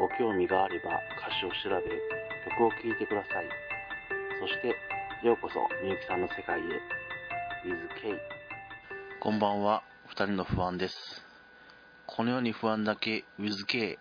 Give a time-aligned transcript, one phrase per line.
[0.00, 1.84] ご興味があれば歌詞を調べ
[2.56, 3.48] 曲を聴いてください。
[4.40, 4.68] そして
[5.22, 6.62] ようこそみゆきさんの世界へ。
[7.68, 8.16] WithK
[9.20, 9.82] こんばんは。
[10.06, 10.96] 二人の不安です。
[12.06, 13.98] このように不安だけ WithK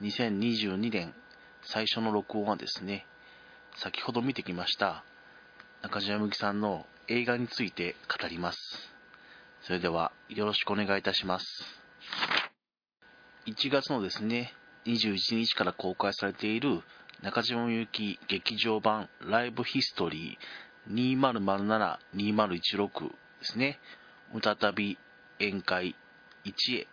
[0.00, 1.12] 2022年
[1.60, 3.04] 最初の録音はですね
[3.76, 5.04] 先ほど見てきました
[5.82, 8.58] 中島みゆきさんの映画について語ります。
[9.60, 11.46] それではよろしくお願いいたします。
[13.46, 14.54] 1月のですね
[14.86, 16.82] 21日から公開されている
[17.22, 23.78] 中島みゆき劇場版ライブヒストリー2007-2016ですね。
[24.42, 24.98] 再び
[25.38, 25.94] 宴会
[26.44, 26.88] 1へ。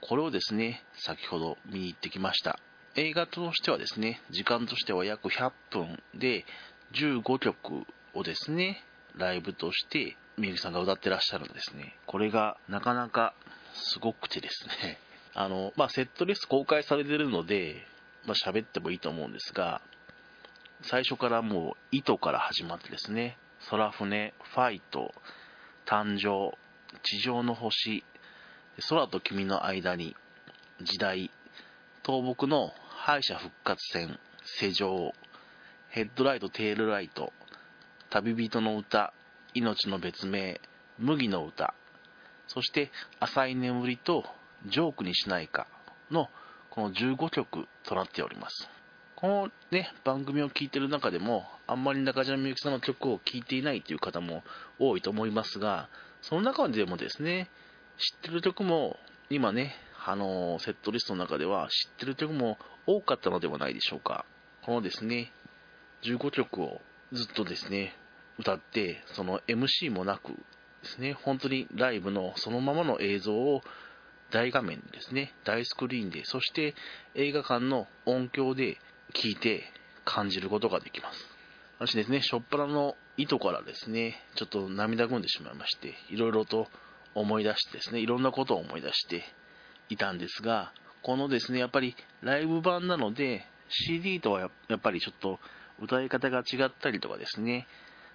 [0.00, 2.58] これをですね、先ほど見に行ってきました。
[2.94, 6.44] 映画としてはですね、時間としては約100分で
[6.92, 8.84] 15曲をですね、
[9.16, 11.96] ライブとしてみゆきさんが歌ってらっしゃるんですね。
[12.06, 13.34] これがなかなか
[13.74, 14.98] すごくてですね、
[15.38, 17.86] あの、まあ、セットリスト公開されてるので、
[18.24, 19.82] まあ、喋ってもいいと思うんですが、
[20.80, 23.36] 最初からもう、糸から始まってですね、
[23.68, 25.12] 空船、ファイト、
[25.84, 26.56] 誕生、
[27.02, 28.02] 地上の星、
[28.88, 30.16] 空と君の間に、
[30.80, 31.30] 時代、
[32.06, 35.12] 倒木の敗者復活戦、世情、
[35.90, 37.34] ヘッドライト、テールライト、
[38.08, 39.12] 旅人の歌、
[39.52, 40.62] 命の別名、
[40.98, 41.74] 麦の歌、
[42.46, 42.90] そして
[43.20, 44.24] 浅い眠りと
[44.66, 45.66] ジョークにしないか
[46.10, 46.28] の
[46.70, 48.68] この15曲となっております。
[49.14, 54.42] このね、番組を聴いてる中でも、あんまり中島みゆきさんの曲を聴いていないという方も
[54.78, 55.88] 多いと思いますが、
[56.20, 57.48] その中でもですね、
[57.98, 58.98] 知ってる曲も、
[59.30, 59.74] 今ね、
[60.04, 64.26] あのセットリストの中では知ってる曲も多かったのではないでしょうか。
[64.62, 65.32] このですね、
[66.02, 66.80] 15曲を
[67.12, 67.96] ずっとですね、
[68.38, 73.62] 歌って、その MC もなくですね、本当にライブのそのままの映像を
[74.30, 76.74] 大画面ですね、大スクリーンで、そして
[77.14, 78.78] 映画館の音響で
[79.14, 79.64] 聞いて
[80.04, 81.26] 感じることができます。
[81.78, 86.68] 私ですね、しょっぱなの意図からですね、ちょっと涙ぐんでしまいまして、いろいろと
[87.14, 89.24] 思い出してですね、いろんなことを思い出して
[89.88, 90.72] いたんですが、
[91.02, 95.38] このですね、やっぱりライブ版なので、CD とはやっぱりちょっと
[95.80, 97.66] 歌い方が違ったりとかですね、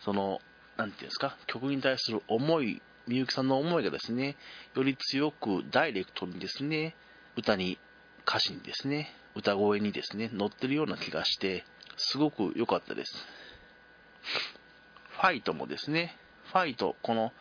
[0.00, 0.40] その、
[0.76, 4.36] なんていうんですか、曲に対する思いみゆきさんの思いがですね、
[4.74, 6.96] より強くダイレクトにですね、
[7.36, 7.78] 歌に、
[8.26, 11.64] 歌詞にですね、歌声にですね、乗ってるような気がして、
[11.96, 13.12] すごく良かったです。
[15.10, 16.16] ファイトもですね、
[16.52, 17.32] ファイト、この、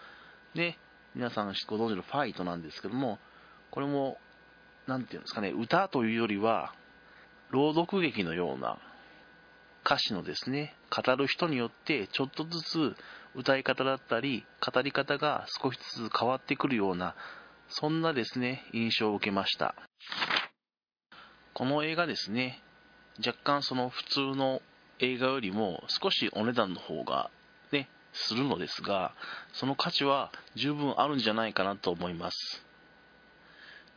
[0.53, 0.77] ね、
[1.15, 3.17] 皆さんご存知のファイトなんですけども、
[3.71, 4.19] これも、
[4.85, 6.73] なんていうんですかね、歌というよりは、
[7.49, 8.77] 朗読劇のような
[9.85, 12.95] 歌詞のですね、語る人によってちょっとずつ
[13.35, 17.15] 歌い方だったり、語り方が少しずつ変わってくるような、
[17.67, 19.75] そんなですね、印象を受けました。
[21.53, 22.61] この映画ですね、
[23.25, 24.61] 若干その普通の
[24.99, 27.29] 映画よりも少しお値段の方が
[27.71, 29.13] ね、するのですが、
[29.53, 32.65] その価値は十分あるんじゃないかなと思います。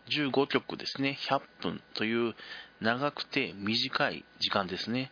[0.09, 2.35] 15曲ですね、100分という
[2.81, 5.11] 長くて短い時間ですね。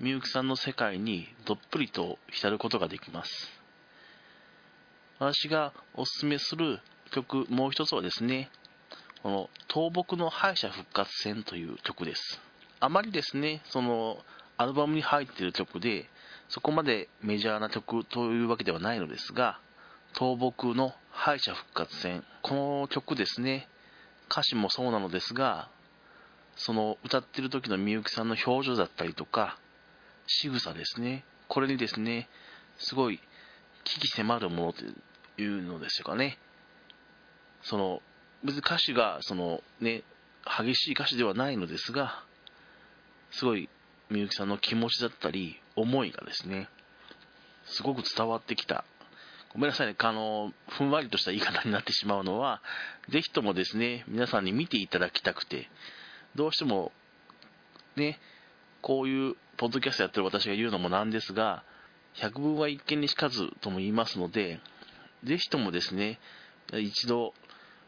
[0.00, 3.30] みゆきさんの世界にどっぷりと浸ることができます。
[5.20, 6.80] 私がおすすめする
[7.12, 8.50] 曲、もう一つはですね、
[9.22, 12.40] この倒木の敗者復活戦という曲です。
[12.80, 14.18] あまりですね、その
[14.56, 16.10] アルバムに入っている曲で、
[16.48, 19.60] そこまでメジャーな曲というわけではないのですが、
[20.12, 22.24] 倒木の敗者復活戦。
[22.42, 23.68] この曲ですね、
[24.28, 25.68] 歌詞もそうなのですが、
[26.56, 29.56] その歌ってる時のみゆきさんの表情だったりとか、
[30.26, 31.24] 仕草ですね。
[31.48, 32.28] これにですね、
[32.78, 33.20] すごい
[33.84, 34.84] 危機迫るものと
[35.40, 36.38] いうのですかね。
[37.62, 38.02] その、
[38.42, 40.02] 別に歌詞が、そのね、
[40.44, 42.24] 激しい歌詞ではないのですが、
[43.30, 43.68] すごい、
[44.10, 46.68] みゆきさんの気持ちだったり、思いがですね、
[47.66, 48.84] すごく伝わってきた。
[49.52, 52.60] ごめんなさいね、あの、ふんわりとした言い方になってしまうのは、
[53.08, 55.70] ぜひともですね、皆さんに見ていただきたくて、
[56.34, 56.92] どうしても、
[57.96, 58.20] ね、
[58.82, 61.64] こういうポッドキャストやってる私が言うのもなんですが、
[62.12, 64.60] 百聞は一見にしかずとも言いますので、
[65.24, 66.20] ぜひともですね、
[66.70, 67.32] 一度、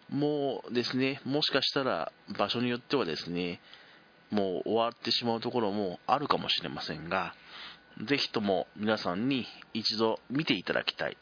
[0.08, 3.60] もうですね、もしかしたら場所によってはですね、
[4.30, 7.34] もう終わってしまうところもあるかもしれませんが、
[8.06, 11.18] ぜひとも皆さんに一度見ていただきたい。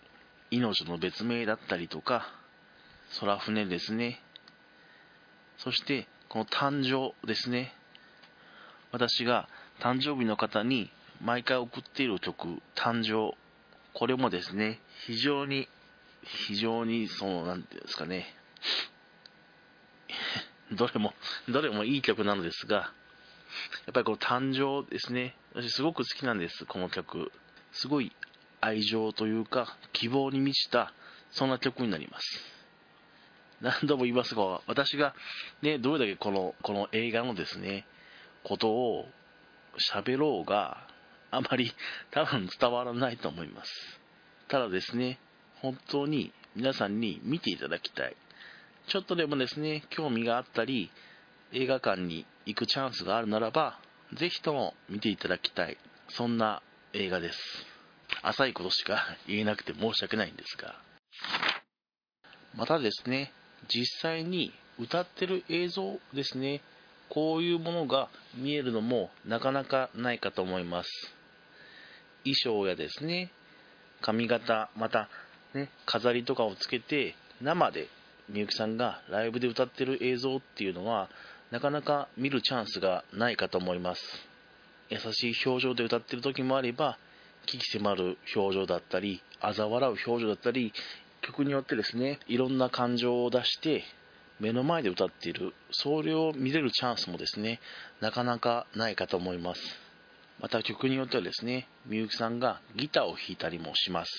[0.53, 2.29] 命の別名だったりとか、
[3.19, 4.23] 空船ですね。
[5.59, 7.75] そして、この誕生ですね。
[8.93, 9.49] 私が
[9.81, 10.91] 誕生日の方に
[11.21, 13.37] 毎回送っている曲、誕生。
[13.93, 15.69] これもですね、非常に、
[16.25, 18.35] 非常に、その、なんていうんですかね、
[20.73, 21.15] どれも、
[21.49, 25.37] どれもいい曲なのですが、やっぱりこの誕生ですね。
[25.55, 27.31] 私すごく好きなんです、この曲。
[27.73, 28.12] すごい
[28.61, 30.93] 愛情というか、希望に満ちた、
[31.31, 32.55] そんな曲になります。
[33.61, 35.15] 何度も言いますが、私が
[35.62, 37.87] ね、どれだけこの、この映画のですね、
[38.43, 39.09] ことを
[39.79, 40.87] 喋ろうが、
[41.31, 41.73] あまり
[42.11, 43.71] 多分伝わらないと思います。
[44.49, 45.19] ただですね、
[45.56, 48.17] 本当に皆さんに見ていただきたい。
[48.87, 50.91] ちょっとでもですね、興味があったり、
[51.53, 53.79] 映画館に行くチャンスがあるならば、
[54.12, 55.79] ぜひとも見ていただきたい。
[56.11, 56.62] そんな
[56.93, 57.38] 映画です。
[58.23, 60.75] 浅いことしか言えなくて申し訳ないんですが。
[62.55, 63.32] またですね、
[63.69, 66.61] 実際に歌ってる映像ですね、
[67.09, 70.89] こういうものが見えるのもなかなかないかと思います。
[72.25, 73.31] 衣装やですね、
[74.01, 75.09] 髪型、また、
[75.55, 77.89] ね、飾りとかをつけて生で
[78.29, 81.09] みゆきさんがライブで歌ってる映像っていうのは
[81.51, 84.03] なかなか見るチャンスがないかと思います
[84.89, 86.99] 優しい表情で歌ってる時もあれば
[87.47, 90.73] 危機迫る表情だったり嘲笑う表情だったり
[91.21, 93.85] 曲によってですねいろんな感情を出して
[94.40, 97.60] 目の前で歌っているそれを見れるチャンスもですね
[98.00, 99.60] なかなかないかと思います。
[100.40, 104.10] また曲によってはですねみゆきさんがギターを弾いたりもします。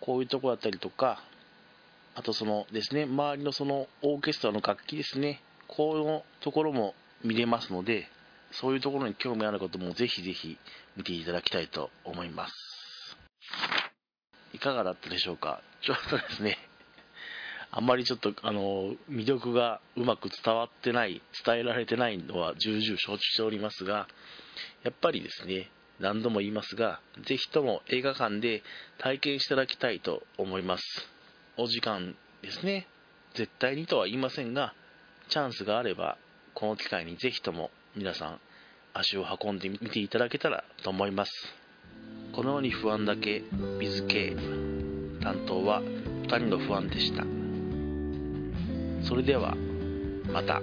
[0.00, 1.22] こういうとこだったりとか
[2.18, 8.08] あとそのですね、周りのそのオーケストラの楽器ですね、このところも見れますので、
[8.52, 10.56] そういうところに興味あることもぜひぜひ
[10.96, 12.54] 見ていただきたいと思います。
[14.54, 15.60] いかがだったでしょうか？
[15.82, 16.56] ちょっとですね、
[17.70, 24.08] あんまりちょっとあの魅力がうまく伝わってない、伝えられてないのは重々承知しておりますが、
[24.82, 25.70] やっぱりですね、
[26.00, 28.62] 何度も言いますが、ぜひとも映画館で
[28.98, 30.84] 体験していただきたいと思います。
[31.56, 32.86] お時間ですね。
[33.34, 34.74] 絶対にとは言いませんが、
[35.28, 36.18] チャンスがあれば、
[36.54, 38.40] この機会にぜひとも皆さん
[38.94, 41.32] 足を運んでみていただけたらと思います。
[42.32, 43.42] このように不安だけ、
[43.78, 44.36] 水系、
[45.22, 47.45] 担当は2人の不安でした。
[49.06, 49.54] それでは、
[50.32, 50.60] また。